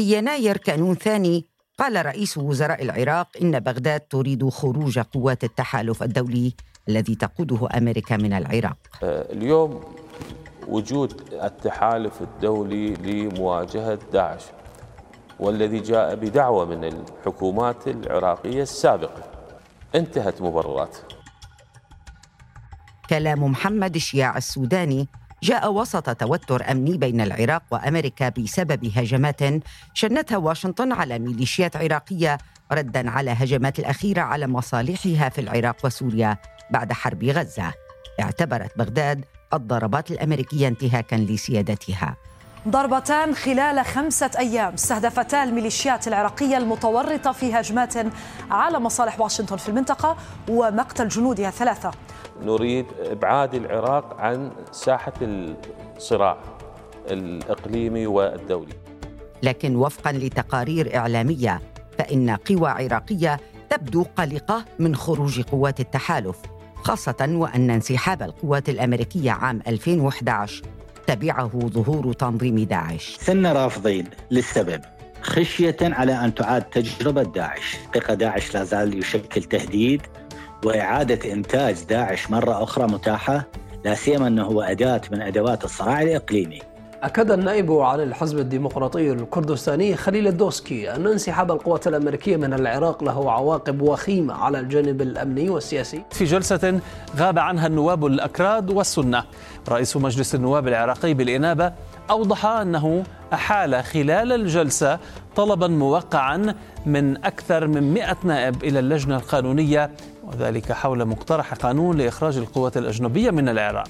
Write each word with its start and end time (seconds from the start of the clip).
في 0.00 0.18
يناير 0.18 0.56
كانون 0.56 0.94
ثاني 0.94 1.46
قال 1.78 2.06
رئيس 2.06 2.38
وزراء 2.38 2.82
العراق 2.82 3.28
إن 3.42 3.60
بغداد 3.60 4.00
تريد 4.00 4.48
خروج 4.48 4.98
قوات 4.98 5.44
التحالف 5.44 6.02
الدولي 6.02 6.54
الذي 6.88 7.14
تقوده 7.14 7.68
أمريكا 7.76 8.16
من 8.16 8.32
العراق. 8.32 8.76
آه، 9.02 9.32
اليوم 9.32 9.80
وجود 10.68 11.22
التحالف 11.32 12.22
الدولي 12.22 12.94
لمواجهة 12.94 13.98
داعش 14.12 14.42
والذي 15.40 15.80
جاء 15.80 16.14
بدعوة 16.14 16.64
من 16.64 16.84
الحكومات 16.84 17.88
العراقية 17.88 18.62
السابقة. 18.62 19.22
انتهت 19.94 20.42
مبررات. 20.42 20.96
كلام 23.10 23.44
محمد 23.44 23.94
الشياع 23.94 24.36
السوداني 24.36 25.08
جاء 25.42 25.72
وسط 25.72 26.10
توتر 26.16 26.70
أمني 26.70 26.98
بين 26.98 27.20
العراق 27.20 27.62
وأمريكا 27.70 28.28
بسبب 28.28 28.92
هجمات 28.96 29.40
شنتها 29.94 30.36
واشنطن 30.36 30.92
على 30.92 31.18
ميليشيات 31.18 31.76
عراقية 31.76 32.38
ردا 32.72 33.10
على 33.10 33.30
هجمات 33.30 33.78
الاخيره 33.78 34.20
على 34.20 34.46
مصالحها 34.46 35.28
في 35.28 35.40
العراق 35.40 35.76
وسوريا 35.84 36.36
بعد 36.70 36.92
حرب 36.92 37.24
غزة. 37.24 37.72
اعتبرت 38.20 38.78
بغداد 38.78 39.24
الضربات 39.54 40.10
الأمريكية 40.10 40.68
انتهاكا 40.68 41.16
لسيادتها. 41.16 42.16
ضربتان 42.68 43.34
خلال 43.34 43.84
خمسة 43.84 44.30
أيام 44.38 44.74
استهدفتا 44.74 45.44
الميليشيات 45.44 46.08
العراقية 46.08 46.56
المتورطة 46.56 47.32
في 47.32 47.54
هجمات 47.54 47.94
على 48.50 48.78
مصالح 48.78 49.20
واشنطن 49.20 49.56
في 49.56 49.68
المنطقة 49.68 50.16
ومقتل 50.48 51.08
جنودها 51.08 51.50
ثلاثة. 51.50 51.90
نريد 52.42 52.86
إبعاد 52.98 53.54
العراق 53.54 54.16
عن 54.20 54.50
ساحة 54.72 55.12
الصراع 55.22 56.38
الإقليمي 57.10 58.06
والدولي. 58.06 58.72
لكن 59.42 59.76
وفقا 59.76 60.12
لتقارير 60.12 60.96
إعلامية 60.96 61.60
فإن 61.98 62.30
قوى 62.30 62.68
عراقية 62.70 63.40
تبدو 63.70 64.04
قلقة 64.16 64.64
من 64.78 64.96
خروج 64.96 65.40
قوات 65.40 65.80
التحالف 65.80 66.36
خاصة 66.74 67.28
وأن 67.30 67.70
انسحاب 67.70 68.22
القوات 68.22 68.68
الأمريكية 68.68 69.30
عام 69.30 69.62
2011 69.66 70.62
تبعه 71.06 71.48
ظهور 71.48 72.12
تنظيم 72.12 72.58
داعش. 72.58 73.16
سن 73.20 73.46
رافضين 73.46 74.04
للسبب 74.30 74.80
خشية 75.22 75.76
على 75.82 76.12
أن 76.24 76.34
تعاد 76.34 76.62
تجربة 76.62 77.22
داعش. 77.22 77.76
حقيقة 77.88 78.14
داعش 78.14 78.54
لا 78.54 78.64
زال 78.64 78.98
يشكل 78.98 79.42
تهديد 79.42 80.02
وإعادة 80.64 81.32
إنتاج 81.32 81.84
داعش 81.88 82.30
مرة 82.30 82.62
أخرى 82.62 82.86
متاحة 82.86 83.46
لا 83.84 83.94
سيما 83.94 84.26
أنه 84.26 84.42
هو 84.42 84.62
أداة 84.62 85.00
من 85.12 85.22
أدوات 85.22 85.64
الصراع 85.64 86.02
الإقليمي. 86.02 86.58
أكد 87.02 87.30
النائب 87.30 87.72
عن 87.72 88.00
الحزب 88.00 88.38
الديمقراطي 88.38 89.12
الكردستاني 89.12 89.96
خليل 89.96 90.26
الدوسكي 90.26 90.94
أن 90.94 91.06
انسحاب 91.06 91.50
القوات 91.50 91.86
الأمريكية 91.86 92.36
من 92.36 92.54
العراق 92.54 93.04
له 93.04 93.32
عواقب 93.32 93.82
وخيمة 93.82 94.34
على 94.34 94.60
الجانب 94.60 95.02
الأمني 95.02 95.50
والسياسي. 95.50 96.02
في 96.10 96.24
جلسة 96.24 96.80
غاب 97.16 97.38
عنها 97.38 97.66
النواب 97.66 98.06
الأكراد 98.06 98.70
والسنة. 98.70 99.24
رئيس 99.68 99.96
مجلس 99.96 100.34
النواب 100.34 100.68
العراقي 100.68 101.14
بالإنابة 101.14 101.72
أوضح 102.10 102.46
أنه 102.46 103.04
أحال 103.32 103.84
خلال 103.84 104.32
الجلسة 104.32 104.98
طلبا 105.36 105.66
موقعا 105.68 106.54
من 106.86 107.24
أكثر 107.24 107.66
من 107.66 107.94
100 107.94 108.16
نائب 108.24 108.64
إلى 108.64 108.78
اللجنة 108.78 109.16
القانونية 109.16 109.90
وذلك 110.34 110.72
حول 110.72 111.04
مقترح 111.04 111.54
قانون 111.54 111.96
لإخراج 111.96 112.36
القوات 112.36 112.76
الأجنبية 112.76 113.30
من 113.30 113.48
العراق. 113.48 113.88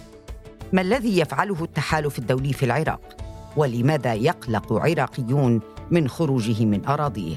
ما 0.72 0.80
الذي 0.80 1.18
يفعله 1.18 1.64
التحالف 1.64 2.18
الدولي 2.18 2.52
في 2.52 2.64
العراق؟ 2.64 3.16
ولماذا 3.56 4.14
يقلق 4.14 4.72
عراقيون 4.72 5.60
من 5.90 6.08
خروجه 6.08 6.64
من 6.64 6.86
أراضيه؟ 6.86 7.36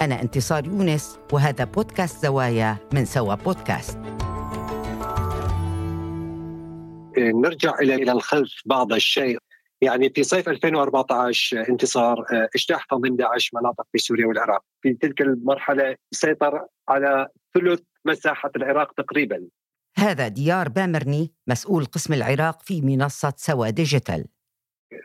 أنا 0.00 0.22
انتصار 0.22 0.66
يونس 0.66 1.18
وهذا 1.32 1.64
بودكاست 1.64 2.22
زوايا 2.22 2.76
من 2.92 3.04
سوا 3.04 3.34
بودكاست. 3.34 3.98
نرجع 7.18 7.74
إلى 7.78 7.94
إلى 7.94 8.12
الخلف 8.12 8.52
بعض 8.66 8.92
الشيء. 8.92 9.38
يعني 9.80 10.10
في 10.10 10.22
صيف 10.22 10.48
2014 10.48 11.68
انتصار 11.68 12.24
اجتاح 12.54 12.84
تنظيم 12.84 13.16
داعش 13.16 13.50
مناطق 13.54 13.86
في 13.92 13.98
سوريا 13.98 14.26
والعراق. 14.26 14.62
في 14.82 14.92
تلك 14.92 15.20
المرحلة 15.20 15.96
سيطر 16.12 16.66
على 16.88 17.28
ثلث 17.54 17.80
مساحة 18.04 18.50
العراق 18.56 18.92
تقريبا. 18.92 19.48
هذا 19.96 20.28
ديار 20.28 20.68
بامرني 20.68 21.32
مسؤول 21.46 21.84
قسم 21.84 22.14
العراق 22.14 22.62
في 22.62 22.80
منصة 22.80 23.32
سوا 23.36 23.70
ديجيتال. 23.70 24.26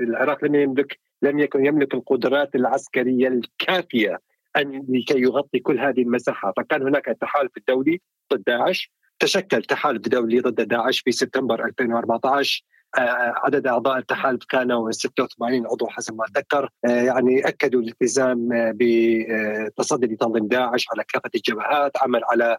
العراق 0.02 0.46
لم 0.46 0.56
يملك 0.56 1.00
لم 1.22 1.40
يكن 1.40 1.66
يملك 1.66 1.94
القدرات 1.94 2.56
العسكرية 2.56 3.28
الكافية 3.28 4.20
أن 4.58 4.86
لكي 4.90 5.20
يغطي 5.20 5.60
كل 5.60 5.80
هذه 5.80 6.02
المساحة. 6.02 6.54
فكان 6.58 6.82
هناك 6.82 7.10
التحالف 7.10 7.52
الدولي 7.58 8.02
ضد 8.34 8.44
داعش. 8.48 8.92
تشكل 9.20 9.64
تحالف 9.64 10.08
دولي 10.08 10.40
ضد 10.40 10.68
داعش 10.68 11.00
في 11.00 11.12
سبتمبر 11.12 11.66
2014 11.66 12.64
آه، 12.64 12.73
عدد 12.98 13.68
أعضاء 13.68 13.98
التحالف 13.98 14.46
كانوا 14.46 14.92
86 14.92 15.68
عضو 15.68 15.88
حسب 15.88 16.16
ما 16.16 16.26
أتذكر. 16.26 16.70
آه، 16.86 16.90
يعني 16.90 17.48
أكدوا 17.48 17.82
الالتزام 17.82 18.50
بتصدي 18.76 20.08
لتنظيم 20.08 20.48
داعش 20.48 20.86
على 20.94 21.04
كافة 21.04 21.30
الجبهات 21.36 21.98
عمل 21.98 22.22
على 22.24 22.58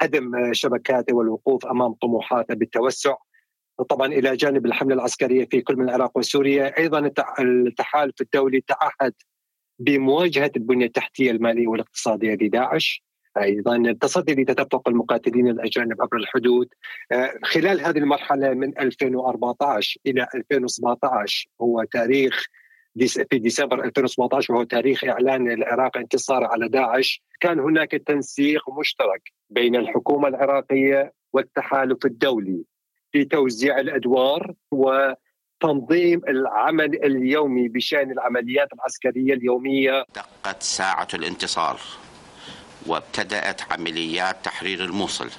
هدم 0.00 0.52
شبكاته 0.52 1.16
والوقوف 1.16 1.66
أمام 1.66 1.92
طموحاته 1.92 2.54
بالتوسع. 2.54 3.14
طبعا 3.88 4.06
إلى 4.06 4.36
جانب 4.36 4.66
الحملة 4.66 4.94
العسكرية 4.94 5.44
في 5.44 5.60
كل 5.60 5.76
من 5.76 5.84
العراق 5.84 6.18
وسوريا 6.18 6.78
أيضا 6.78 7.12
التحالف 7.40 8.20
الدولي 8.20 8.60
تعهد 8.60 9.14
بمواجهة 9.78 10.50
البنية 10.56 10.86
التحتية 10.86 11.30
المالية 11.30 11.66
والاقتصادية 11.66 12.34
لداعش. 12.34 13.05
أيضا. 13.42 13.76
التصدي 13.76 14.34
لتدفق 14.34 14.88
المقاتلين 14.88 15.48
الأجانب 15.48 16.02
عبر 16.02 16.16
الحدود. 16.16 16.68
خلال 17.44 17.80
هذه 17.80 17.98
المرحلة 17.98 18.54
من 18.54 18.78
2014 18.78 20.00
إلى 20.06 20.26
2017 20.34 21.48
هو 21.60 21.84
تاريخ 21.84 22.46
في 23.30 23.38
ديسمبر 23.38 23.84
2017 23.84 24.54
وهو 24.54 24.62
تاريخ 24.62 25.04
إعلان 25.04 25.50
العراق 25.50 25.96
انتصاره 25.96 26.46
على 26.46 26.68
داعش. 26.68 27.22
كان 27.40 27.60
هناك 27.60 27.90
تنسيق 27.90 28.62
مشترك 28.78 29.32
بين 29.50 29.76
الحكومة 29.76 30.28
العراقية 30.28 31.12
والتحالف 31.32 32.06
الدولي 32.06 32.64
في 33.12 33.24
توزيع 33.24 33.80
الأدوار 33.80 34.54
وتنظيم 34.70 36.20
العمل 36.28 37.04
اليومي 37.04 37.68
بشأن 37.68 38.10
العمليات 38.10 38.68
العسكرية 38.72 39.34
اليومية. 39.34 40.04
دقت 40.14 40.62
ساعة 40.62 41.08
الانتصار. 41.14 41.80
وابتدأت 42.86 43.72
عمليات 43.72 44.44
تحرير 44.44 44.84
الموصل. 44.84 45.30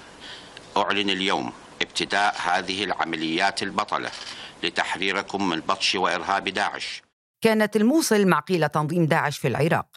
أعلن 0.77 1.09
اليوم 1.09 1.51
ابتداء 1.81 2.35
هذه 2.45 2.83
العمليات 2.83 3.63
البطلة 3.63 4.09
لتحريركم 4.63 5.49
من 5.49 5.59
بطش 5.59 5.95
وإرهاب 5.95 6.49
داعش. 6.49 7.01
كانت 7.41 7.75
الموصل 7.75 8.27
معقيل 8.27 8.69
تنظيم 8.69 9.05
داعش 9.05 9.37
في 9.37 9.47
العراق. 9.47 9.87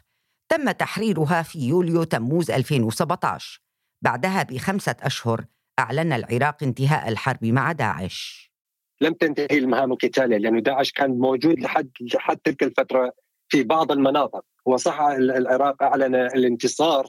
تم 0.49 0.71
تحريرها 0.71 1.43
في 1.43 1.59
يوليو 1.59 2.05
تموز 2.05 2.50
2017 2.50 3.60
بعدها 4.03 4.43
بخمسة 4.43 4.97
أشهر 5.03 5.44
أعلن 5.78 6.12
العراق 6.12 6.62
انتهاء 6.62 7.09
الحرب 7.09 7.44
مع 7.44 7.72
داعش. 7.72 8.50
لم 9.00 9.12
تنتهي 9.15 9.59
المهام 9.59 9.93
القتالية 9.93 10.37
لأن 10.37 10.62
داعش 10.62 10.93
كان 10.93 11.10
موجود 11.10 11.60
لحد 11.60 11.91
لحد 12.00 12.37
تلك 12.37 12.62
الفترة 12.62 13.12
في 13.49 13.62
بعض 13.62 13.93
المناطق. 13.93 14.44
وصح 14.66 15.00
العراق 15.00 15.83
أعلن 15.83 16.15
الانتصار 16.15 17.09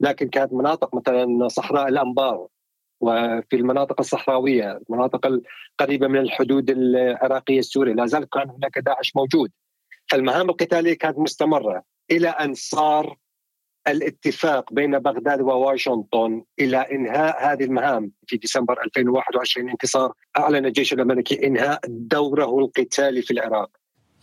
لكن 0.00 0.28
كانت 0.28 0.52
مناطق 0.52 0.94
مثلا 0.94 1.48
صحراء 1.48 1.88
الأنبار 1.88 2.46
وفي 3.00 3.56
المناطق 3.56 4.00
الصحراوية 4.00 4.80
المناطق 4.88 5.40
القريبة 5.80 6.08
من 6.08 6.18
الحدود 6.18 6.70
العراقية 6.70 7.58
السورية 7.58 7.92
لا 7.92 8.06
زال 8.06 8.28
كان 8.30 8.50
هناك 8.50 8.78
داعش 8.78 9.16
موجود 9.16 9.50
فالمهام 10.10 10.50
القتالية 10.50 10.94
كانت 10.94 11.18
مستمرة 11.18 11.82
إلى 12.10 12.28
أن 12.28 12.54
صار 12.54 13.16
الاتفاق 13.88 14.72
بين 14.72 14.98
بغداد 14.98 15.40
وواشنطن 15.40 16.42
إلى 16.60 16.76
إنهاء 16.76 17.52
هذه 17.52 17.64
المهام 17.64 18.12
في 18.26 18.36
ديسمبر 18.36 18.82
2021 18.82 19.70
انتصار 19.70 20.12
أعلن 20.38 20.66
الجيش 20.66 20.92
الأمريكي 20.92 21.46
إنهاء 21.46 21.80
دوره 21.88 22.58
القتالي 22.58 23.22
في 23.22 23.30
العراق. 23.30 23.70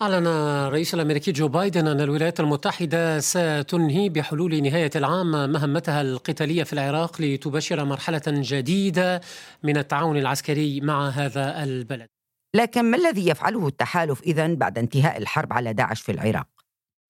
أعلن 0.01 0.27
الرئيس 0.27 0.93
الأمريكي 0.93 1.31
جو 1.31 1.47
بايدن 1.47 1.87
أن 1.87 2.01
الولايات 2.01 2.39
المتحدة 2.39 3.19
ستنهي 3.19 4.09
بحلول 4.09 4.61
نهاية 4.63 4.89
العام 4.95 5.51
مهمتها 5.51 6.01
القتالية 6.01 6.63
في 6.63 6.73
العراق 6.73 7.21
لتبشر 7.21 7.85
مرحلة 7.85 8.21
جديدة 8.27 9.21
من 9.63 9.77
التعاون 9.77 10.17
العسكري 10.17 10.81
مع 10.81 11.09
هذا 11.09 11.63
البلد. 11.63 12.07
لكن 12.55 12.91
ما 12.91 12.97
الذي 12.97 13.29
يفعله 13.29 13.67
التحالف 13.67 14.23
إذا 14.23 14.53
بعد 14.53 14.77
انتهاء 14.77 15.17
الحرب 15.17 15.53
على 15.53 15.73
داعش 15.73 16.01
في 16.01 16.11
العراق؟ 16.11 16.47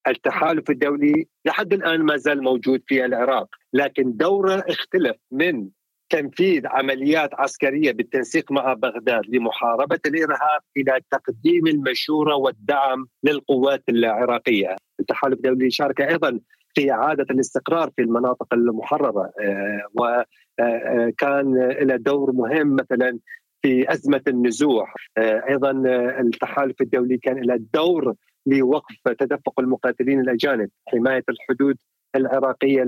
التحالف 0.07 0.69
الدولي 0.69 1.27
لحد 1.45 1.73
الآن 1.73 2.01
ما 2.01 2.17
زال 2.17 2.43
موجود 2.43 2.81
في 2.87 3.05
العراق، 3.05 3.47
لكن 3.73 4.17
دوره 4.17 4.63
اختلف 4.67 5.15
من 5.31 5.69
تنفيذ 6.09 6.67
عمليات 6.67 7.29
عسكرية 7.33 7.91
بالتنسيق 7.91 8.51
مع 8.51 8.73
بغداد 8.73 9.23
لمحاربة 9.27 9.99
الإرهاب 10.05 10.61
إلى 10.77 10.99
تقديم 11.11 11.67
المشورة 11.67 12.35
والدعم 12.35 13.07
للقوات 13.23 13.83
العراقية. 13.89 14.75
التحالف 14.99 15.33
الدولي 15.33 15.71
شارك 15.71 16.01
أيضا 16.01 16.39
في 16.75 16.91
إعادة 16.91 17.25
الاستقرار 17.31 17.91
في 17.95 18.01
المناطق 18.01 18.53
المحررة 18.53 19.31
آه، 19.41 19.81
وكان 19.93 21.57
آه، 21.57 21.83
له 21.83 21.95
دور 21.95 22.31
مهم 22.31 22.75
مثلا 22.75 23.19
في 23.61 23.91
أزمة 23.93 24.21
النزوح 24.27 24.95
أيضا 25.17 25.71
التحالف 26.19 26.81
الدولي 26.81 27.17
كان 27.17 27.37
له 27.37 27.59
دور 27.73 28.15
لوقف 28.45 28.95
تدفق 29.19 29.59
المقاتلين 29.59 30.19
الأجانب 30.19 30.69
حماية 30.87 31.23
الحدود 31.29 31.77
العراقية 32.15 32.83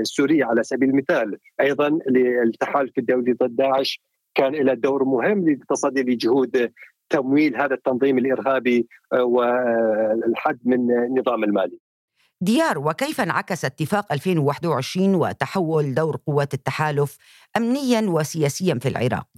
السورية 0.00 0.44
على 0.44 0.62
سبيل 0.62 0.88
المثال 0.88 1.38
أيضا 1.60 1.98
للتحالف 2.10 2.98
الدولي 2.98 3.32
ضد 3.32 3.56
داعش 3.56 4.00
كان 4.34 4.52
له 4.52 4.74
دور 4.74 5.04
مهم 5.04 5.48
للتصدي 5.48 6.02
لجهود 6.02 6.72
تمويل 7.10 7.56
هذا 7.56 7.74
التنظيم 7.74 8.18
الإرهابي 8.18 8.88
والحد 9.12 10.58
من 10.64 10.90
النظام 10.90 11.44
المالي 11.44 11.78
ديار 12.40 12.78
وكيف 12.78 13.20
انعكس 13.20 13.64
اتفاق 13.64 14.12
2021 14.12 15.14
وتحول 15.14 15.94
دور 15.94 16.16
قوات 16.26 16.54
التحالف 16.54 17.18
امنيا 17.56 18.00
وسياسيا 18.00 18.74
في 18.74 18.88
العراق؟ 18.88 19.28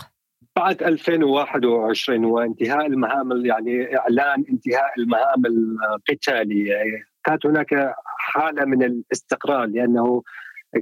بعد 0.56 0.82
2021 0.82 2.24
وانتهاء 2.24 2.86
المهام 2.86 3.46
يعني 3.46 3.98
إعلان 3.98 4.44
انتهاء 4.50 4.92
المهام 4.98 5.42
القتالية 5.46 6.74
كانت 7.26 7.46
هناك 7.46 7.94
حالة 8.06 8.64
من 8.64 8.82
الاستقرار 8.82 9.66
لأنه 9.66 10.22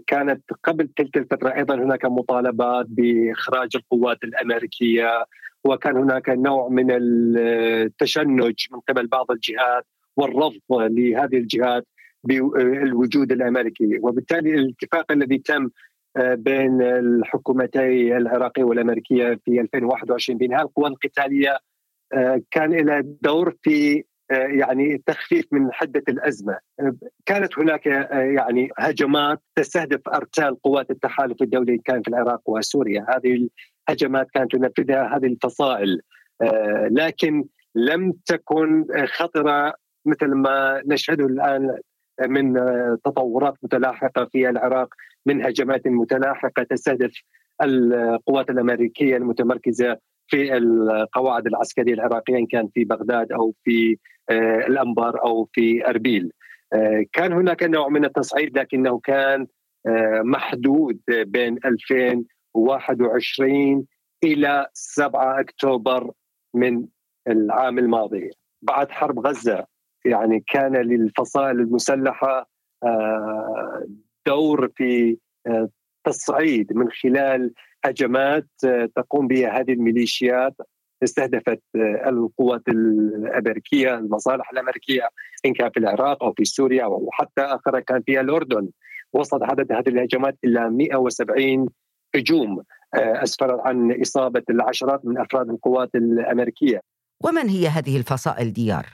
كانت 0.06 0.42
قبل 0.64 0.88
تلك 0.88 1.16
الفترة 1.16 1.54
أيضا 1.54 1.74
هناك 1.74 2.04
مطالبات 2.04 2.86
بإخراج 2.88 3.68
القوات 3.76 4.24
الأمريكية 4.24 5.24
وكان 5.64 5.96
هناك 5.96 6.28
نوع 6.28 6.68
من 6.68 6.86
التشنج 6.90 8.66
من 8.70 8.80
قبل 8.88 9.06
بعض 9.06 9.30
الجهات 9.30 9.86
والرفض 10.16 10.60
لهذه 10.70 11.36
الجهات 11.36 11.86
بالوجود 12.24 13.32
الأمريكي. 13.32 13.98
وبالتالي 14.02 14.54
الاتفاق 14.54 15.12
الذي 15.12 15.38
تم 15.38 15.68
بين 16.18 16.82
الحكومتي 16.82 18.16
العراقيه 18.16 18.64
والأمريكية 18.64 19.40
في 19.44 19.60
2021 19.60 20.38
بإنهاء 20.38 20.62
القوى 20.62 20.88
القتالية 20.88 21.58
آه، 22.12 22.42
كان 22.50 22.72
له 22.72 23.00
دور 23.00 23.54
في 23.62 24.04
يعني 24.30 25.02
تخفيف 25.06 25.44
من 25.52 25.72
حدة 25.72 26.02
الأزمة. 26.08 26.58
كانت 27.26 27.58
هناك 27.58 27.86
يعني 28.10 28.68
هجمات 28.78 29.40
تستهدف 29.56 30.08
ارتال 30.08 30.62
قوات 30.62 30.90
التحالف 30.90 31.42
الدولي 31.42 31.78
كان 31.78 32.02
في 32.02 32.08
العراق 32.08 32.40
وسوريا. 32.46 33.06
هذه 33.08 33.48
الهجمات 33.88 34.26
كانت 34.34 34.52
تنفذها 34.52 35.16
هذه 35.16 35.26
الفصائل. 35.26 36.00
لكن 36.90 37.44
لم 37.74 38.12
تكن 38.26 38.86
خطرة 39.06 39.74
مثل 40.06 40.26
ما 40.26 40.82
نشهده 40.86 41.26
الآن 41.26 41.78
من 42.28 42.54
تطورات 43.04 43.54
متلاحقة 43.62 44.24
في 44.24 44.48
العراق 44.48 44.94
من 45.26 45.46
هجمات 45.46 45.86
متلاحقة 45.86 46.62
تستهدف 46.62 47.22
القوات 47.62 48.50
الأمريكية 48.50 49.16
المتمركزة 49.16 49.98
في 50.26 50.56
القواعد 50.56 51.46
العسكرية 51.46 51.94
العراقية 51.94 52.36
إن 52.36 52.46
كان 52.46 52.68
في 52.74 52.84
بغداد 52.84 53.32
أو 53.32 53.54
في 53.64 53.92
آه، 53.92 53.96
الأنبار 54.30 55.24
أو 55.24 55.48
في 55.52 55.86
أربيل. 55.86 56.32
آه، 56.72 57.04
كان 57.12 57.32
هناك 57.32 57.62
نوع 57.62 57.88
من 57.88 58.04
التصعيد 58.04 58.58
لكنه 58.58 58.98
كان 58.98 59.46
آه، 59.86 60.22
محدود 60.24 61.00
بين 61.08 61.58
2021 61.64 63.86
إلى 64.24 64.66
7 64.72 65.40
أكتوبر 65.40 66.10
من 66.54 66.86
العام 67.28 67.78
الماضي. 67.78 68.30
بعد 68.62 68.90
حرب 68.90 69.26
غزة 69.26 69.66
يعني 70.04 70.44
كان 70.48 70.76
للفصائل 70.76 71.60
المسلحة 71.60 72.48
دور 74.26 74.68
في 74.76 75.18
آه، 75.46 75.68
تصعيد 76.04 76.72
من 76.72 76.90
خلال 76.90 77.52
هجمات 77.84 78.48
آه، 78.64 78.88
تقوم 78.96 79.28
بها 79.28 79.60
هذه 79.60 79.72
الميليشيات 79.72 80.56
استهدفت 81.04 81.62
آه، 81.76 82.08
القوات 82.08 82.62
الأمريكية 82.68 83.94
المصالح 83.94 84.50
الأمريكية 84.50 85.08
إن 85.46 85.52
كان 85.52 85.70
في 85.70 85.80
العراق 85.80 86.24
أو 86.24 86.32
في 86.32 86.44
سوريا 86.44 86.84
أو 86.84 87.08
حتى 87.12 87.40
آخر 87.40 87.80
كان 87.80 88.02
في 88.02 88.20
الأردن 88.20 88.68
وصل 89.12 89.44
عدد 89.44 89.72
هذه 89.72 89.88
الهجمات 89.88 90.38
إلى 90.44 90.70
170 90.70 91.68
هجوم 92.14 92.62
اسفرت 92.94 93.60
عن 93.60 94.00
إصابة 94.00 94.42
العشرات 94.50 95.04
من 95.04 95.18
أفراد 95.18 95.50
القوات 95.50 95.90
الأمريكية. 95.94 96.80
ومن 97.24 97.48
هي 97.48 97.68
هذه 97.68 97.96
الفصائل 97.96 98.52
ديار؟ 98.52 98.86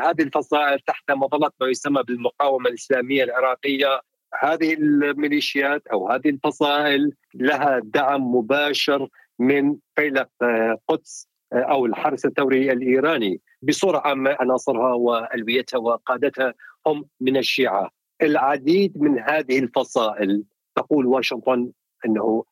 هذه 0.00 0.22
الفصائل 0.22 0.80
تحت 0.80 1.10
مظلة 1.10 1.50
ما 1.60 1.66
يسمى 1.66 2.02
بالمقاومة 2.02 2.68
الإسلامية 2.68 3.24
العراقية 3.24 4.00
هذه 4.42 4.74
الميليشيات 4.74 5.86
أو 5.86 6.10
هذه 6.10 6.28
الفصائل 6.28 7.12
لها 7.34 7.80
دعم 7.84 8.34
مباشر 8.34 9.08
من 9.38 9.76
فيلق 9.96 10.28
آه، 10.42 10.78
قدس 10.88 11.28
آه، 11.28 11.35
أو 11.52 11.86
الحرس 11.86 12.26
الثوري 12.26 12.72
الإيراني 12.72 13.40
بصورة 13.62 13.98
عامة 13.98 14.36
عناصرها 14.40 14.94
وألويتها 14.94 15.78
وقادتها 15.78 16.54
هم 16.86 17.04
من 17.20 17.36
الشيعة. 17.36 17.90
العديد 18.22 19.02
من 19.02 19.18
هذه 19.18 19.58
الفصائل 19.58 20.44
تقول 20.76 21.06
واشنطن 21.06 21.70
إنه 22.06 22.44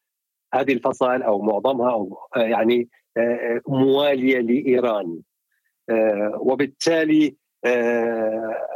هذه 0.55 0.73
الفصائل 0.73 1.23
أو 1.23 1.43
معظمها 1.43 1.93
أو 1.93 2.19
آه، 2.37 2.41
يعني 2.41 2.89
موالية 3.69 4.41
لإيران 4.41 5.21
وبالتالي 6.39 7.37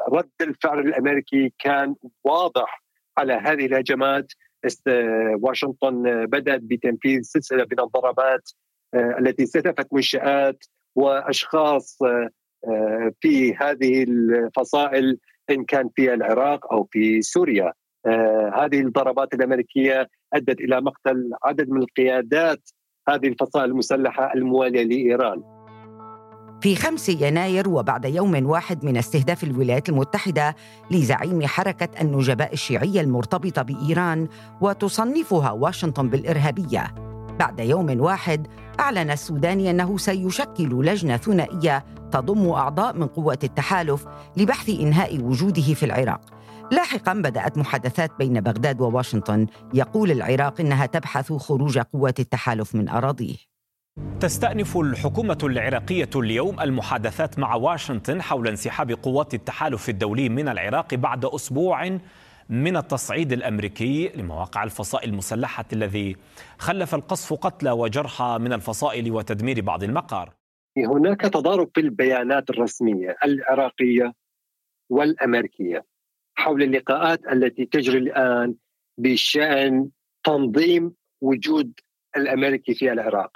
رد 0.08 0.30
الفعل 0.40 0.78
الأمريكي 0.78 1.52
كان 1.58 1.94
واضح 2.24 2.82
على 3.18 3.32
هذه 3.32 3.66
الهجمات 3.66 4.32
واشنطن 5.40 6.26
بدأت 6.26 6.60
بتنفيذ 6.62 7.22
سلسلة 7.22 7.66
من 7.72 7.80
الضربات 7.80 8.50
آه، 8.50 8.67
التي 8.94 9.42
استهدفت 9.42 9.86
منشآت 9.92 10.64
وأشخاص 10.96 12.02
آه، 12.02 12.28
آه، 12.68 13.12
في 13.20 13.54
هذه 13.54 14.02
الفصائل 14.02 15.18
إن 15.50 15.64
كان 15.64 15.90
في 15.96 16.14
العراق 16.14 16.72
أو 16.72 16.88
في 16.92 17.22
سوريا. 17.22 17.72
هذه 18.54 18.80
الضربات 18.80 19.34
الأمريكية 19.34 20.08
أدت 20.34 20.60
إلى 20.60 20.80
مقتل 20.80 21.30
عدد 21.44 21.68
من 21.70 21.82
القيادات 21.82 22.70
هذه 23.08 23.26
الفصائل 23.26 23.70
المسلحة 23.70 24.32
الموالية 24.34 24.82
لإيران. 24.82 25.42
في 26.60 26.76
5 26.76 27.12
يناير 27.12 27.68
وبعد 27.68 28.04
يوم 28.04 28.46
واحد 28.46 28.84
من 28.84 28.96
استهداف 28.96 29.44
الولايات 29.44 29.88
المتحدة 29.88 30.56
لزعيم 30.90 31.46
حركة 31.46 32.00
النجباء 32.00 32.52
الشيعية 32.52 33.00
المرتبطة 33.00 33.62
بإيران 33.62 34.28
وتصنفها 34.60 35.50
واشنطن 35.50 36.08
بالإرهابية. 36.08 37.07
بعد 37.38 37.60
يوم 37.60 38.00
واحد 38.00 38.46
أعلن 38.80 39.10
السوداني 39.10 39.70
أنه 39.70 39.98
سيشكل 39.98 40.84
لجنة 40.84 41.16
ثنائية 41.16 41.84
تضم 42.12 42.48
أعضاء 42.50 42.96
من 42.96 43.06
قوات 43.06 43.44
التحالف 43.44 44.06
لبحث 44.36 44.68
إنهاء 44.68 45.20
وجوده 45.20 45.74
في 45.74 45.82
العراق. 45.82 46.20
لاحقا 46.72 47.14
بدأت 47.14 47.58
محادثات 47.58 48.10
بين 48.18 48.40
بغداد 48.40 48.80
وواشنطن. 48.80 49.46
يقول 49.74 50.10
العراق 50.10 50.60
إنها 50.60 50.86
تبحث 50.86 51.32
خروج 51.32 51.78
قوات 51.78 52.20
التحالف 52.20 52.74
من 52.74 52.88
أراضيه. 52.88 53.36
تستأنف 54.20 54.76
الحكومة 54.76 55.38
العراقية 55.42 56.10
اليوم 56.16 56.60
المحادثات 56.60 57.38
مع 57.38 57.54
واشنطن 57.54 58.22
حول 58.22 58.48
انسحاب 58.48 58.90
قوات 58.90 59.34
التحالف 59.34 59.88
الدولي 59.88 60.28
من 60.28 60.48
العراق 60.48 60.94
بعد 60.94 61.24
أسبوع 61.24 61.98
من 62.48 62.76
التصعيد 62.76 63.32
الأمريكي 63.32 64.08
لمواقع 64.08 64.64
الفصائل 64.64 65.10
المسلحة 65.10 65.64
الذي 65.72 66.16
خلف 66.58 66.94
القصف 66.94 67.32
قتلى 67.32 67.70
وجرحى 67.70 68.38
من 68.40 68.52
الفصائل 68.52 69.12
وتدمير 69.12 69.60
بعض 69.60 69.82
المقار. 69.82 70.34
هناك 70.78 71.20
تضارب 71.20 71.70
في 71.74 71.80
البيانات 71.80 72.50
الرسمية 72.50 73.16
العراقية 73.24 74.12
والأمريكية 74.90 75.84
حول 76.34 76.62
اللقاءات 76.62 77.26
التي 77.32 77.64
تجري 77.64 77.98
الآن 77.98 78.54
بشأن 78.98 79.88
تنظيم 80.24 80.94
وجود 81.20 81.72
الأمريكي 82.16 82.74
في 82.74 82.92
العراق. 82.92 83.30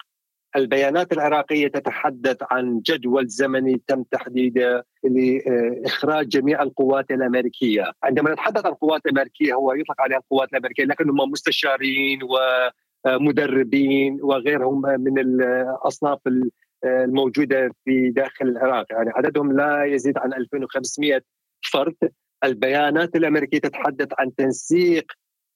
البيانات 0.57 1.13
العراقية 1.13 1.69
تتحدث 1.69 2.37
عن 2.51 2.81
جدول 2.81 3.27
زمني 3.27 3.83
تم 3.87 4.03
تحديده 4.03 4.87
لاخراج 5.05 6.29
جميع 6.29 6.63
القوات 6.63 7.11
الأمريكية، 7.11 7.93
عندما 8.03 8.33
نتحدث 8.33 8.67
عن 8.67 8.73
القوات 8.73 9.07
الأمريكية 9.07 9.55
هو 9.55 9.73
يطلق 9.73 10.01
عليها 10.01 10.19
القوات 10.19 10.49
الأمريكية 10.53 10.85
لكنهم 10.85 11.31
مستشارين 11.31 12.19
ومدربين 13.07 14.19
وغيرهم 14.23 14.83
من 14.83 15.19
الأصناف 15.19 16.19
الموجودة 16.85 17.71
في 17.85 18.11
داخل 18.11 18.49
العراق، 18.49 18.87
يعني 18.91 19.11
عددهم 19.11 19.53
لا 19.53 19.85
يزيد 19.85 20.19
عن 20.19 20.33
2500 20.33 21.23
فرد. 21.73 21.97
البيانات 22.45 23.17
الأمريكية 23.17 23.59
تتحدث 23.59 24.09
عن 24.19 24.35
تنسيق 24.35 25.13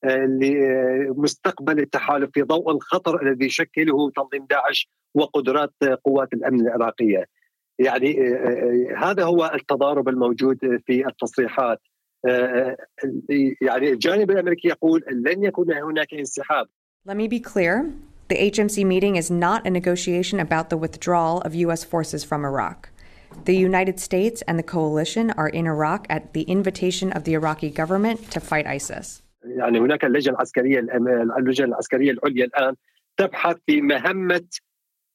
لمستقبل 0.06 1.78
التحالف 1.78 2.30
في 2.34 2.42
ضوء 2.42 2.70
الخطر 2.70 3.22
الذي 3.22 3.46
يشكله 3.46 4.10
تنظيم 4.10 4.46
داعش 4.50 4.88
وقدرات 5.14 5.72
قوات 6.04 6.32
الامن 6.32 6.60
العراقيه. 6.60 7.24
يعني 7.78 8.16
هذا 8.96 9.24
هو 9.24 9.50
التضارب 9.54 10.08
الموجود 10.08 10.58
في 10.86 11.06
التصريحات. 11.06 11.80
يعني 13.60 13.92
الجانب 13.92 14.30
الامريكي 14.30 14.68
يقول 14.68 15.04
لن 15.10 15.44
يكون 15.44 15.72
هناك 15.72 16.14
انسحاب. 16.14 16.66
Let 17.08 17.16
me 17.16 17.28
be 17.28 17.40
clear. 17.40 17.92
The 18.28 18.50
HMC 18.50 18.84
meeting 18.84 19.14
is 19.16 19.30
not 19.30 19.66
a 19.66 19.70
negotiation 19.70 20.40
about 20.40 20.68
the 20.70 20.76
withdrawal 20.76 21.40
of 21.42 21.54
U.S. 21.54 21.84
forces 21.84 22.24
from 22.24 22.44
Iraq. 22.44 22.90
The 23.44 23.56
United 23.56 24.00
States 24.00 24.42
and 24.48 24.58
the 24.58 24.64
coalition 24.76 25.30
are 25.32 25.48
in 25.48 25.66
Iraq 25.66 26.06
at 26.08 26.32
the 26.32 26.42
invitation 26.42 27.12
of 27.12 27.22
the 27.24 27.34
Iraqi 27.34 27.70
government 27.70 28.18
to 28.32 28.40
fight 28.40 28.66
ISIS. 28.66 29.22
يعني 29.46 29.78
هناك 29.78 30.04
اللجنة 30.04 30.34
العسكرية 30.34 30.78
اللجنة 31.38 31.66
العسكرية 31.66 32.10
العليا 32.10 32.44
الآن 32.44 32.74
تبحث 33.16 33.56
في 33.66 33.80
مهمة 33.80 34.44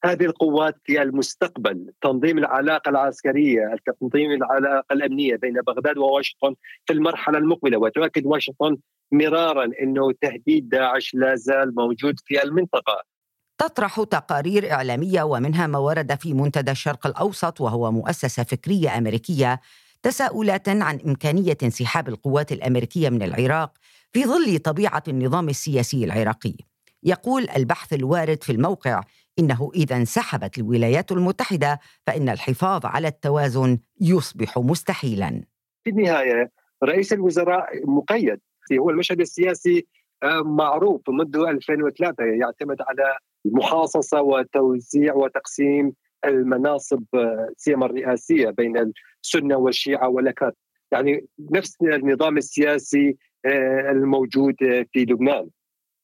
هذه 0.06 0.26
القوات 0.26 0.76
في 0.84 1.02
المستقبل 1.02 1.94
تنظيم 2.02 2.38
العلاقة 2.38 2.90
العسكرية 2.90 3.76
تنظيم 4.02 4.32
العلاقة 4.32 4.94
الأمنية 4.94 5.36
بين 5.36 5.54
بغداد 5.54 5.98
وواشنطن 5.98 6.56
في 6.86 6.94
المرحلة 6.94 7.38
المقبلة. 7.38 7.78
وتؤكد 7.78 8.26
واشنطن 8.26 8.78
مرارا 9.12 9.70
إنه 9.82 10.12
تهديد 10.22 10.70
داعش 10.70 11.14
لا 11.14 11.36
زال 11.36 11.76
موجود 11.76 12.16
في 12.26 12.44
المنطقة. 12.44 13.04
تطرح 13.58 14.04
تقارير 14.04 14.72
إعلامية 14.72 15.24
ومنها 15.24 15.68
ما 15.68 15.78
ورد 15.78 16.16
في 16.16 16.34
منتدى 16.34 16.72
الشرق 16.72 17.08
الأوسط 17.08 17.62
وهو 17.62 17.92
مؤسسة 17.92 18.44
فكرية 18.44 18.98
أمريكية 18.98 19.60
تساؤلات 20.04 20.70
عن 20.70 21.00
إمكانية 21.06 21.58
انسحاب 21.64 22.08
القوات 22.08 22.52
الأمريكية 22.52 23.10
من 23.10 23.24
العراق 23.24 23.74
في 24.12 24.26
ظل 24.26 24.60
طبيعة 24.60 25.04
النظام 25.08 25.50
السياسي 25.50 26.04
العراقي. 26.04 26.54
يقول 27.04 27.50
البحث 27.56 27.94
الوارد 27.94 28.44
في 28.44 28.52
الموقع 28.52 29.02
إنه 29.40 29.72
إذا 29.76 29.96
انسحبت 29.96 30.58
الولايات 30.58 31.12
المتحدة 31.12 31.80
فإن 32.08 32.30
الحفاظ 32.30 32.86
على 32.86 33.08
التوازن 33.08 33.78
يصبح 34.02 34.58
مستحيلا. 34.58 35.44
في 35.84 35.90
النهاية 35.90 36.52
رئيس 36.84 37.14
الوزراء 37.14 37.88
مقيد 37.88 38.40
هو 38.74 38.90
المشهد 38.90 39.20
السياسي 39.20 39.88
معروف 40.46 41.10
منذ 41.10 41.38
2003 41.38 42.24
يعتمد 42.24 42.78
على 42.82 43.18
المحاصصه 43.46 44.22
وتوزيع 44.22 45.14
وتقسيم 45.14 45.94
المناصب 46.26 47.04
سيما 47.58 47.86
الرئاسية 47.86 48.50
بين 48.50 48.94
السنة 49.24 49.58
والشيعة 49.58 50.10
والاكراد 50.10 50.54
يعني 50.92 51.26
نفس 51.52 51.78
النظام 51.82 52.38
السياسي 52.38 53.18
الموجود 53.90 54.56
في 54.94 55.06
لبنان. 55.06 55.50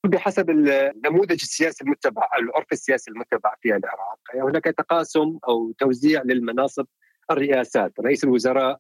بحسب 0.06 0.50
النموذج 0.50 1.32
السياسي 1.32 1.84
المتبع 1.84 2.30
العرف 2.40 2.72
السياسي 2.72 3.12
المتبع 3.12 3.54
في 3.62 3.76
العراق. 3.76 4.20
هناك 4.36 4.64
تقاسم 4.64 5.38
أو 5.48 5.72
توزيع 5.72 6.22
للمناصب 6.24 6.86
الرئاسات. 7.32 7.94
رئيس 8.00 8.24
الوزراء 8.24 8.80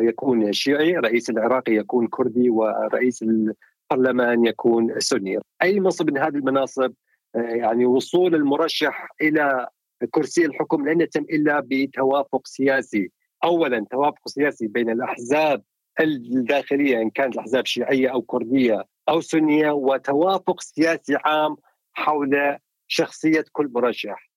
يكون 0.00 0.52
شيعي 0.52 0.96
رئيس 0.96 1.30
العراقي 1.30 1.72
يكون 1.72 2.06
كردي 2.06 2.50
ورئيس 2.50 3.22
البرلمان 3.22 4.46
يكون 4.46 5.00
سني. 5.00 5.38
أي 5.62 5.80
منصب 5.80 6.10
من 6.10 6.18
هذه 6.18 6.36
المناصب؟ 6.36 6.92
يعني 7.34 7.86
وصول 7.86 8.34
المرشح 8.34 9.08
إلى 9.20 9.68
كرسي 10.10 10.46
الحكم 10.46 10.88
لن 10.88 11.00
يتم 11.00 11.22
إلا 11.22 11.62
بتوافق 11.66 12.46
سياسي. 12.46 13.10
اولا 13.44 13.86
توافق 13.90 14.28
سياسي 14.28 14.66
بين 14.66 14.90
الأحزاب 14.90 15.62
الداخلية 16.00 17.02
إن 17.02 17.10
كانت 17.10 17.34
الأحزاب 17.34 17.66
شيعيه 17.66 18.08
أو 18.08 18.22
كردية 18.22 18.84
أو 19.08 19.20
سنية 19.20 19.70
وتوافق 19.70 20.60
سياسي 20.60 21.16
عام 21.24 21.56
حول 21.92 22.56
شخصية 22.88 23.44
كل 23.52 23.70
مرشح 23.74 24.30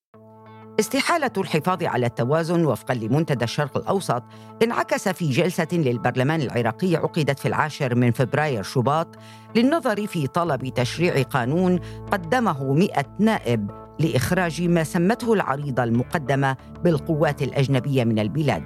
استحالة 0.80 1.32
الحفاظ 1.38 1.84
على 1.84 2.06
التوازن 2.06 2.66
وفقا 2.66 2.94
لمنتدى 2.94 3.44
الشرق 3.44 3.78
الأوسط 3.78 4.24
انعكس 4.64 5.10
في 5.10 5.30
جلسة 5.30 5.68
للبرلمان 5.74 6.42
العراقي 6.42 6.96
عقدت 6.96 7.40
في 7.40 7.48
العاشر 7.48 7.96
من 7.96 8.12
فبراير 8.12 8.64
شباط 8.64 9.08
للنظر 9.56 10.08
في 10.08 10.28
طلب 10.28 10.74
تشريع 10.74 11.22
قانون 11.22 11.80
قدمه 12.12 12.74
مئة 12.74 13.16
نائب 13.20 13.89
لإخراج 14.00 14.62
ما 14.62 14.84
سمته 14.84 15.34
العريضة 15.34 15.84
المقدمة 15.84 16.58
بالقوات 16.84 17.42
الأجنبية 17.42 18.04
من 18.04 18.20
البلاد 18.20 18.64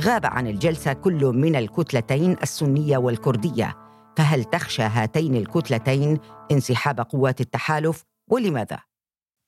غاب 0.00 0.26
عن 0.26 0.46
الجلسة 0.46 0.92
كل 0.92 1.24
من 1.24 1.56
الكتلتين 1.56 2.36
السنية 2.42 2.96
والكردية 2.96 3.76
فهل 4.16 4.44
تخشى 4.44 4.82
هاتين 4.82 5.36
الكتلتين 5.36 6.18
انسحاب 6.52 7.00
قوات 7.00 7.40
التحالف 7.40 8.04
ولماذا؟ 8.28 8.78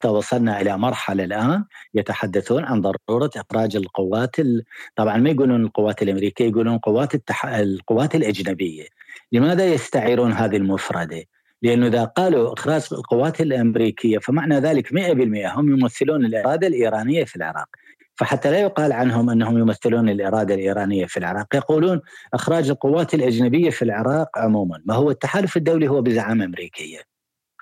وصلنا 0.05 0.61
إلى 0.61 0.79
مرحلة 0.79 1.25
الآن 1.25 1.65
يتحدثون 1.95 2.65
عن 2.65 2.81
ضرورة 2.81 3.31
إخراج 3.37 3.77
القوات 3.77 4.39
ال... 4.39 4.65
طبعا 4.97 5.17
ما 5.17 5.31
يقولون 5.31 5.65
القوات 5.65 6.03
الأمريكية 6.03 6.49
يقولون 6.49 6.79
قوات 6.79 7.15
التح... 7.15 7.47
القوات 7.47 8.15
الأجنبية 8.15 8.87
لماذا 9.33 9.67
يستعيرون 9.67 10.33
هذه 10.33 10.57
المفردة؟ 10.57 11.25
لأنه 11.65 11.87
إذا 11.87 12.05
قالوا 12.05 12.53
إخراج 12.53 12.89
القوات 12.93 13.41
الأمريكية 13.41 14.19
فمعنى 14.19 14.59
ذلك 14.59 14.93
100% 14.93 15.59
هم 15.59 15.73
يمثلون 15.73 16.25
الإرادة 16.25 16.67
الإيرانية 16.67 17.25
في 17.25 17.37
العراق 17.37 17.69
فحتى 18.17 18.51
لا 18.51 18.61
يقال 18.61 18.93
عنهم 18.93 19.31
أنهم 19.31 19.59
يمثلون 19.59 20.09
الإرادة 20.09 20.55
الإيرانية 20.55 21.07
في 21.07 21.17
العراق، 21.17 21.55
يقولون 21.55 22.01
إخراج 22.35 22.71
القوات 22.71 23.15
الأجنبية 23.15 23.71
في 23.71 23.83
العراق 23.83 24.39
عموما، 24.39 24.83
ما 24.85 24.95
هو 24.95 25.11
التحالف 25.11 25.57
الدولي 25.57 25.89
هو 25.89 26.03
بزعامة 26.03 26.45
أمريكية. 26.45 27.01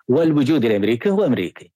والوجود 0.09 0.65
الأمريكي 0.65 1.11
هو 1.11 1.25
أمريكي. 1.25 1.73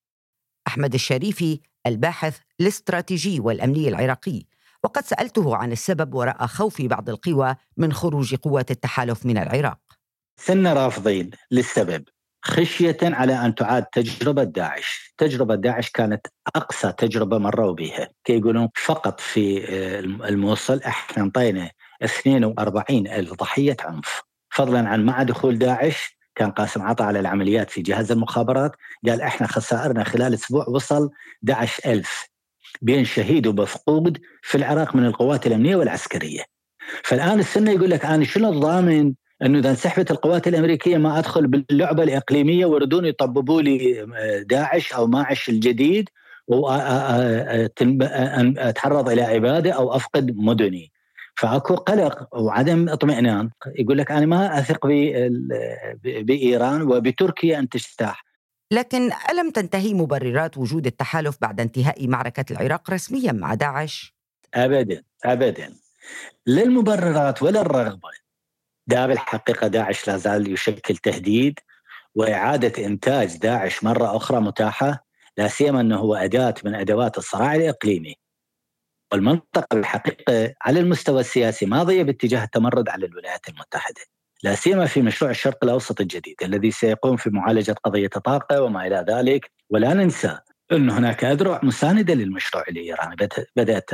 أحمد 0.66 0.94
الشريفي 0.94 1.60
الباحث 1.86 2.38
الاستراتيجي 2.60 3.40
والأمني 3.40 3.88
العراقي 3.88 4.42
وقد 4.84 5.04
سألته 5.04 5.56
عن 5.56 5.72
السبب 5.72 6.14
وراء 6.14 6.46
خوف 6.46 6.82
بعض 6.82 7.10
القوى 7.10 7.56
من 7.76 7.92
خروج 7.92 8.34
قوات 8.34 8.70
التحالف 8.70 9.26
من 9.26 9.38
العراق 9.38 9.78
سنة 10.36 10.72
رافضين 10.72 11.30
للسبب 11.50 12.04
خشية 12.46 12.96
على 13.02 13.34
أن 13.46 13.54
تعاد 13.54 13.84
تجربة 13.84 14.44
داعش. 14.44 15.14
تجربة 15.18 15.54
داعش 15.54 15.90
كانت 15.90 16.26
أقصى 16.56 16.92
تجربة 16.92 17.38
مروا 17.38 17.72
بها. 17.72 18.08
يقولون 18.28 18.68
فقط 18.84 19.20
في 19.20 19.68
الموصل 20.28 20.80
إحنا 20.82 21.22
انطينا 21.22 21.70
42 22.02 23.06
ألف 23.08 23.32
ضحية 23.32 23.76
عنف. 23.80 24.22
فضلا 24.50 24.88
عن 24.88 25.04
مع 25.04 25.22
دخول 25.22 25.58
داعش 25.58 26.16
كان 26.34 26.50
قاسم 26.50 26.82
عطا 26.82 27.04
على 27.04 27.20
العمليات 27.20 27.70
في 27.70 27.82
جهاز 27.82 28.12
المخابرات 28.12 28.72
قال 29.08 29.22
إحنا 29.22 29.46
خسائرنا 29.46 30.04
خلال 30.04 30.34
أسبوع 30.34 30.68
وصل 30.68 31.10
11 31.50 31.92
ألف. 31.92 32.28
بين 32.82 33.04
شهيد 33.04 33.46
ومفقود 33.46 34.20
في 34.42 34.54
العراق 34.58 34.96
من 34.96 35.06
القوات 35.06 35.46
الأمنية 35.46 35.76
والعسكرية. 35.76 36.44
فالآن 37.04 37.38
السنة 37.38 37.70
يقول 37.70 37.90
لك 37.90 38.04
أنا 38.04 38.24
شنو 38.24 38.52
الضامن؟ 38.52 39.14
أنه 39.42 39.58
إذا 39.58 39.70
انسحبت 39.70 40.10
القوات 40.10 40.48
الأمريكية 40.48 40.96
ما 40.96 41.18
أدخل 41.18 41.46
باللعبة 41.46 42.02
الإقليمية 42.02 42.66
ويردون 42.66 43.04
يطببوا 43.04 43.62
لي 43.62 44.06
داعش 44.42 44.92
أو 44.92 45.06
ماعش 45.06 45.48
الجديد 45.48 46.08
واتعرض 46.48 47.48
إلى 49.08 49.36
اباده 49.36 49.72
أو 49.72 49.96
أفقد 49.96 50.36
مدني. 50.36 50.92
فأكو 51.36 51.74
قلق 51.74 52.28
وعدم 52.32 52.88
اطمئنان 52.88 53.50
يقول 53.78 53.98
لك 53.98 54.10
أنا 54.10 54.26
ما 54.26 54.58
أثق 54.58 54.86
بإيران 56.02 56.82
وبتركيا 56.82 57.58
أن 57.58 57.68
تجتاح 57.68 58.24
لكن 58.72 59.10
ألم 59.30 59.50
تنتهي 59.50 59.94
مبررات 59.94 60.58
وجود 60.58 60.86
التحالف 60.86 61.36
بعد 61.40 61.60
انتهاء 61.60 62.08
معركة 62.08 62.44
العراق 62.50 62.90
رسميا 62.90 63.32
مع 63.32 63.54
داعش؟ 63.54 64.14
ابدا 64.54 65.02
ابدا 65.24 65.72
لا 66.46 66.62
المبررات 66.62 67.42
ولا 67.42 67.60
الرغبة 67.60 68.08
دا 68.86 69.06
بالحقيقة 69.06 69.66
داعش 69.66 70.08
لا 70.08 70.16
زال 70.16 70.52
يشكل 70.52 70.96
تهديد 70.96 71.60
وإعادة 72.14 72.86
إنتاج 72.86 73.36
داعش 73.36 73.84
مرة 73.84 74.16
أخرى 74.16 74.40
متاحة 74.40 75.06
لا 75.36 75.48
سيما 75.48 75.80
أنه 75.80 75.96
هو 75.96 76.14
أداة 76.14 76.54
من 76.64 76.74
أدوات 76.74 77.18
الصراع 77.18 77.54
الإقليمي. 77.54 78.14
والمنطقة 79.12 79.78
الحقيقة 79.78 80.54
على 80.62 80.80
المستوى 80.80 81.20
السياسي 81.20 81.66
ماضية 81.66 82.02
باتجاه 82.02 82.44
التمرد 82.44 82.88
على 82.88 83.06
الولايات 83.06 83.48
المتحدة 83.48 84.00
لا 84.42 84.54
سيما 84.54 84.86
في 84.86 85.02
مشروع 85.02 85.30
الشرق 85.30 85.64
الأوسط 85.64 86.00
الجديد 86.00 86.36
الذي 86.42 86.70
سيقوم 86.70 87.16
في 87.16 87.30
معالجة 87.30 87.72
قضية 87.84 88.10
الطاقة 88.16 88.62
وما 88.62 88.86
إلى 88.86 89.04
ذلك. 89.08 89.50
ولا 89.70 89.94
ننسى 89.94 90.38
أن 90.72 90.90
هناك 90.90 91.24
أذرع 91.24 91.60
مساندة 91.62 92.14
للمشروع 92.14 92.64
الإيراني 92.68 93.16
بدأت 93.56 93.90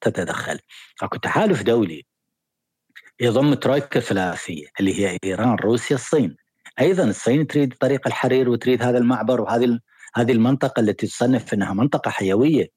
تتدخل. 0.00 0.58
أكو 1.02 1.16
تحالف 1.16 1.62
دولي 1.62 2.06
يضم 3.20 3.54
ترويكا 3.54 4.00
ثلاثية 4.00 4.66
اللي 4.80 5.00
هي 5.00 5.18
إيران 5.24 5.54
روسيا 5.54 5.96
الصين. 5.96 6.36
أيضا 6.80 7.04
الصين 7.04 7.46
تريد 7.46 7.74
طريق 7.80 8.06
الحرير 8.06 8.48
وتريد 8.48 8.82
هذا 8.82 8.98
المعبر 8.98 9.40
وهذه 9.40 9.78
هذه 10.14 10.32
المنطقة 10.32 10.80
التي 10.80 11.06
تصنف 11.06 11.54
أنها 11.54 11.74
منطقة 11.74 12.10
حيوية. 12.10 12.68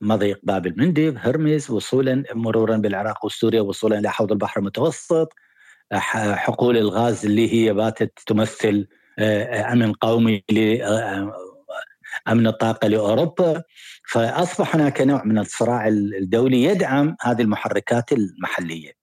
مضيق 0.00 0.40
باب 0.42 0.66
المندب 0.66 1.16
هرمز 1.18 1.70
وصولا 1.70 2.24
مرورا 2.34 2.76
بالعراق 2.76 3.24
وسوريا 3.24 3.60
وصولا 3.60 3.98
إلى 3.98 4.10
حوض 4.10 4.32
البحر 4.32 4.60
المتوسط. 4.60 5.32
حقول 5.92 6.76
الغاز 6.76 7.24
اللي 7.24 7.54
هي 7.54 7.72
باتت 7.72 8.12
تمثل 8.26 8.88
أمن 9.72 9.92
قومي 9.92 10.44
أمن 12.28 12.46
الطاقة 12.46 12.88
لأوروبا. 12.88 13.62
فأصبح 14.08 14.74
هناك 14.76 15.00
نوع 15.00 15.24
من 15.24 15.38
الصراع 15.38 15.88
الدولي 15.88 16.62
يدعم 16.62 17.16
هذه 17.20 17.42
المحركات 17.42 18.12
المحلية. 18.12 19.01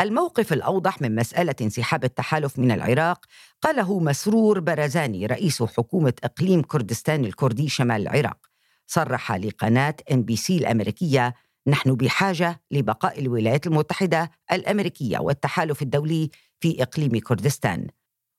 الموقف 0.00 0.52
الأوضح 0.52 1.02
من 1.02 1.14
مسألة 1.14 1.54
انسحاب 1.60 2.04
التحالف 2.04 2.58
من 2.58 2.70
العراق 2.70 3.26
قاله 3.62 3.98
مسرور 4.00 4.60
برزاني 4.60 5.26
رئيس 5.26 5.62
حكومة 5.62 6.12
إقليم 6.24 6.62
كردستان 6.62 7.24
الكردي 7.24 7.68
شمال 7.68 8.02
العراق. 8.02 8.38
صرح 8.86 9.32
لقناة 9.32 9.94
NBC 10.12 10.58
الأمريكية 10.58 11.34
نحن 11.66 11.94
بحاجة 11.94 12.60
لبقاء 12.70 13.20
الولايات 13.20 13.66
المتحدة 13.66 14.30
الأمريكية 14.52 15.18
والتحالف 15.18 15.82
الدولي 15.82 16.30
في 16.60 16.82
إقليم 16.82 17.18
كردستان. 17.18 17.86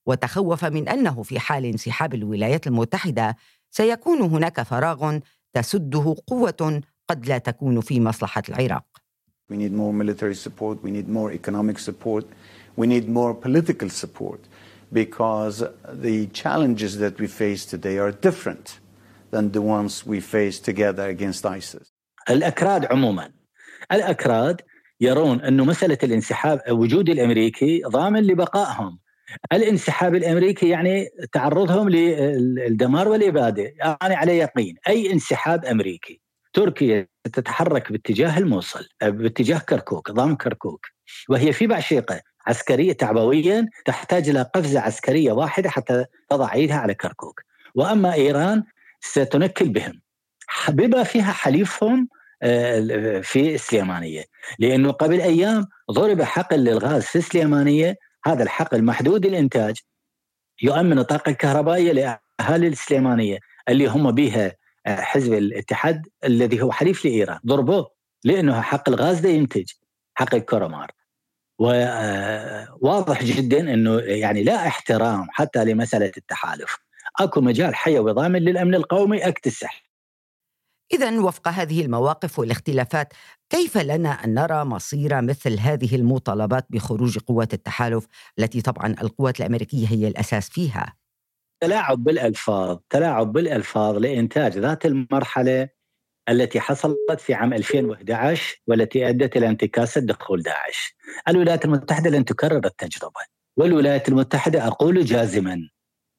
وتخوف 0.05 0.65
من 0.65 0.89
أنه 0.89 1.23
في 1.23 1.39
حال 1.39 1.65
انسحاب 1.65 2.13
الولايات 2.13 2.67
المتحدة 2.67 3.35
سيكون 3.71 4.21
هناك 4.21 4.61
فراغ 4.61 5.19
تسده 5.53 6.15
قوة 6.27 6.81
قد 7.07 7.25
لا 7.25 7.37
تكون 7.37 7.81
في 7.81 7.99
مصلحة 7.99 8.43
العراق. 8.49 8.96
We 9.49 9.55
need 9.55 9.71
more 9.71 9.93
military 9.93 10.35
support, 10.35 10.83
we 10.83 10.91
need 10.91 11.07
more 11.07 11.31
economic 11.31 11.79
support, 11.79 12.25
we 12.75 12.85
need 12.85 13.07
more 13.07 13.33
political 13.33 13.89
support 13.89 14.41
because 14.91 15.63
the 16.07 16.27
challenges 16.33 16.97
that 16.97 17.17
we 17.17 17.27
face 17.27 17.65
today 17.65 17.97
are 17.97 18.11
different 18.11 18.79
than 19.31 19.51
the 19.53 19.61
ones 19.61 20.05
we 20.05 20.19
face 20.19 20.59
together 20.59 21.07
against 21.07 21.45
ISIS. 21.45 21.93
الأكراد 22.29 22.85
عموما 22.85 23.31
الأكراد 23.91 24.61
يرون 25.01 25.41
أنه 25.41 25.65
مسألة 25.65 25.97
الانسحاب 26.03 26.61
وجود 26.69 27.09
الأمريكي 27.09 27.81
ضامن 27.87 28.23
لبقائهم 28.23 28.99
الانسحاب 29.53 30.15
الامريكي 30.15 30.69
يعني 30.69 31.05
تعرضهم 31.33 31.89
للدمار 31.89 33.07
والاباده، 33.07 33.73
أنا 33.83 33.97
يعني 34.01 34.15
على 34.15 34.37
يقين 34.37 34.75
اي 34.87 35.13
انسحاب 35.13 35.65
امريكي 35.65 36.21
تركيا 36.57 37.07
تتحرك 37.23 37.91
باتجاه 37.91 38.37
الموصل 38.37 38.87
باتجاه 39.01 39.57
كركوك 39.57 40.11
ضم 40.11 40.35
كركوك. 40.35 40.85
وهي 41.29 41.53
في 41.53 41.67
بعشيقه 41.67 42.21
عسكرية 42.47 42.93
تعبويا 42.93 43.69
تحتاج 43.85 44.29
إلى 44.29 44.41
قفزة 44.41 44.79
عسكرية 44.79 45.31
واحدة 45.31 45.69
حتى 45.69 46.05
تضع 46.29 46.53
ايدها 46.53 46.75
على 46.75 46.93
كركوك. 46.93 47.41
وأما 47.75 48.13
إيران 48.13 48.63
ستنكل 49.01 49.69
بهم. 49.69 50.01
بما 50.69 51.03
فيها 51.03 51.31
حليفهم 51.31 52.09
آه، 52.41 53.19
في 53.19 53.55
السليمانية. 53.55 54.23
لأنه 54.59 54.91
قبل 54.91 55.21
أيام 55.21 55.65
ضرب 55.91 56.21
حقل 56.21 56.59
للغاز 56.59 57.03
في 57.03 57.17
السليمانية. 57.17 57.95
هذا 58.25 58.43
الحقل 58.43 58.83
محدود 58.83 59.25
الانتاج 59.25 59.75
يؤمن 60.61 60.99
الطاقه 60.99 61.29
الكهربائية 61.29 61.91
لأهالي 61.91 62.67
السليمانية 62.67 63.39
اللي 63.69 63.87
هم 63.87 64.11
بها 64.11 64.47
آه، 64.47 64.55
حزب 64.89 65.33
الاتحاد 65.33 66.07
الذي 66.23 66.61
هو 66.61 66.71
حليف 66.71 67.05
لإيران. 67.05 67.39
ضربوه 67.45 67.91
لأنه 68.23 68.61
حق 68.61 68.89
الغاز 68.89 69.19
ده 69.19 69.29
ينتج 69.29 69.71
حق 70.13 70.35
الكرمار 70.35 70.91
وواضح 71.59 73.21
آه، 73.21 73.25
جدا 73.25 73.73
إنه 73.73 73.99
يعني 73.99 74.43
لا 74.43 74.67
احترام 74.67 75.27
حتى 75.31 75.65
لمسألة 75.65 76.11
التحالف. 76.17 76.77
أكو 77.19 77.41
مجال 77.41 77.75
حيوي 77.75 78.11
ضامن 78.11 78.39
للأمن 78.39 78.75
القومي 78.75 79.27
أكتسح. 79.27 79.87
إذا 80.93 81.19
وفق 81.19 81.47
هذه 81.47 81.85
المواقف 81.85 82.39
والاختلافات 82.39 83.13
كيف 83.49 83.77
لنا 83.77 84.09
أن 84.09 84.33
نرى 84.33 84.65
مصير 84.65 85.21
مثل 85.21 85.59
هذه 85.59 85.95
المطالبات 85.95 86.65
بخروج 86.69 87.17
قوات 87.19 87.53
التحالف 87.53 88.07
التي 88.39 88.61
طبعا 88.61 88.95
القوات 89.01 89.39
الأمريكية 89.39 89.87
هي 89.87 90.07
الأساس 90.07 90.49
فيها؟ 90.49 90.93
تلاعب 91.59 92.03
بالألفاظ 92.03 92.77
تلاعب 92.89 93.33
بالألفاظ 93.33 93.97
لإنتاج 93.97 94.57
ذات 94.57 94.85
المرحلة 94.85 95.69
التي 96.29 96.59
حصلت 96.59 97.19
في 97.19 97.33
عام 97.33 97.53
2011 97.53 98.61
والتي 98.67 99.09
أدت 99.09 99.37
إلى 99.37 99.47
انتكاسة 99.47 100.01
دخول 100.01 100.41
داعش. 100.41 100.95
الولايات 101.27 101.65
المتحدة 101.65 102.09
لن 102.09 102.25
تكرر 102.25 102.65
التجربة 102.65 103.21
والولايات 103.57 104.09
المتحدة 104.09 104.67
أقول 104.67 105.05
جازما 105.05 105.69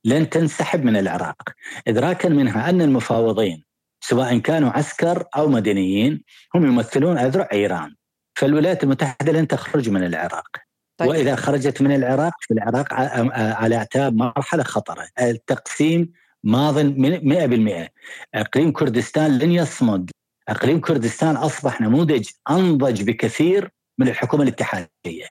لن 0.05 0.31
تنسحب 0.31 0.85
من 0.85 0.97
العراق. 0.97 1.43
إدراكا 1.89 2.29
منها 2.29 2.71
أن 2.71 2.83
المفاوضين 2.83 3.65
سواء 4.01 4.39
كانوا 4.39 4.71
عسكر 4.71 5.25
أو 5.37 5.49
مدنيين 5.49 6.25
هم 6.55 6.67
يمثلون 6.67 7.19
أذرع 7.19 7.49
إيران. 7.53 7.95
فالولايات 8.39 8.85
المتحدة 8.85 9.33
لن 9.33 9.49
تخرج 9.49 9.91
من 9.91 10.05
العراق. 10.07 10.68
طيب. 10.99 11.09
وإذا 11.09 11.37
خرجت 11.37 11.83
من 11.83 11.95
العراق 11.95 12.33
في 12.41 12.55
العراق 12.55 12.95
على 13.35 13.77
أعتاب 13.77 14.17
مرحلة 14.17 14.63
خطرة. 14.63 15.07
التقسيم 15.21 16.13
ماض 16.45 16.79
100% 16.79 17.89
أقليم 18.35 18.73
كردستان 18.73 19.39
لن 19.39 19.53
يصمد. 19.53 20.11
أقليم 20.49 20.81
كردستان 20.81 21.37
أصبح 21.37 21.81
نموذج 21.81 22.29
أنضج 22.51 23.03
بكثير 23.03 23.71
من 23.99 24.09
الحكومة 24.09 24.43
الاتحادية. 24.43 25.27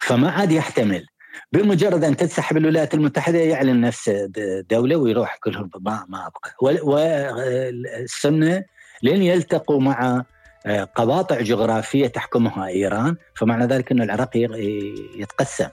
فما 0.00 0.30
عاد 0.30 0.52
يحتمل. 0.52 1.06
بمجرد 1.52 2.04
أن 2.04 2.16
تنسحب 2.16 2.56
الولايات 2.56 2.94
المتحدة 2.94 3.38
يعلن 3.38 3.80
نفسه 3.80 4.30
دولة 4.70 4.96
ويروح 4.96 5.36
كلهم 5.36 5.70
ما 5.80 6.06
ما 6.08 6.26
أبقى. 6.26 6.54
والسنة 6.84 8.64
لن 9.02 9.22
يلتقوا 9.22 9.80
مع 9.80 10.24
قواطع 10.76 11.40
جغرافية 11.40 12.06
تحكمها 12.06 12.66
إيران 12.66 13.16
فمعنى 13.34 13.66
ذلك 13.66 13.92
إن 13.92 14.02
العراق 14.02 14.36
يتقسم 15.16 15.68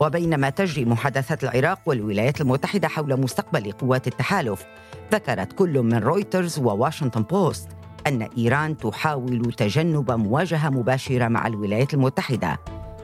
وبينما 0.00 0.50
تجري 0.50 0.84
محادثات 0.84 1.44
العراق 1.44 1.78
والولايات 1.86 2.40
المتحدة 2.40 2.88
حول 2.88 3.20
مستقبل 3.20 3.72
قوات 3.72 4.06
التحالف 4.06 4.66
ذكرت 5.12 5.52
كل 5.52 5.82
من 5.82 5.98
رويترز 5.98 6.58
وواشنطن 6.58 7.22
بوست 7.22 7.68
أن 8.06 8.28
إيران 8.38 8.76
تحاول 8.76 9.52
تجنب 9.52 10.10
مواجهة 10.10 10.68
مباشرة 10.68 11.28
مع 11.28 11.46
الولايات 11.46 11.94
المتحدة 11.94 12.58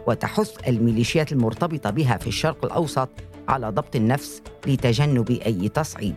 وتحث 0.06 0.68
الميليشيات 0.68 1.32
المرتبطة 1.32 1.90
بها 1.90 2.16
في 2.16 2.26
الشرق 2.26 2.64
الأوسط 2.64 3.08
على 3.48 3.68
ضبط 3.68 3.96
النفس 3.96 4.42
لتجنب 4.66 5.30
أي 5.30 5.68
تصعيد. 5.68 6.16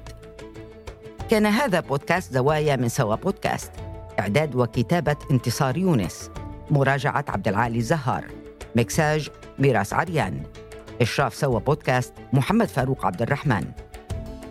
كان 1.29 1.45
هذا 1.45 1.79
بودكاست 1.79 2.33
زوايا 2.33 2.75
من 2.75 2.89
سوا 2.89 3.15
بودكاست 3.15 3.71
إعداد 4.19 4.55
وكتابة 4.55 5.15
انتصار 5.31 5.77
يونس. 5.77 6.29
مراجعة 6.71 7.25
عبد 7.27 7.47
العالي 7.47 7.77
الزهار 7.77 8.25
مكساج 8.75 9.29
ميراس 9.59 9.93
عريان. 9.93 10.43
إشراف 11.01 11.35
سوا 11.35 11.59
بودكاست 11.59 12.13
محمد 12.33 12.67
فاروق 12.67 13.05
عبد 13.05 13.21
الرحمن. 13.21 13.63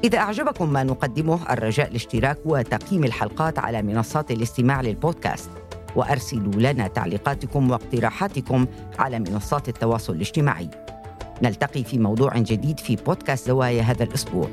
إذا 0.04 0.18
أعجبكم 0.18 0.72
ما 0.72 0.82
نقدمه 0.82 1.52
الرجاء 1.52 1.88
الاشتراك 1.88 2.38
وتقييم 2.44 3.04
الحلقات 3.04 3.58
على 3.58 3.82
منصات 3.82 4.30
الاستماع 4.30 4.80
للبودكاست. 4.80 5.50
وأرسلوا 5.96 6.52
لنا 6.52 6.88
تعليقاتكم 6.88 7.70
واقتراحاتكم 7.70 8.66
على 8.98 9.18
منصات 9.18 9.68
التواصل 9.68 10.12
الاجتماعي. 10.12 10.70
نلتقي 11.42 11.84
في 11.84 11.98
موضوع 11.98 12.38
جديد 12.38 12.80
في 12.80 12.96
بودكاست 12.96 13.46
زوايا 13.46 13.82
هذا 13.82 14.04
الأسبوع. 14.04 14.48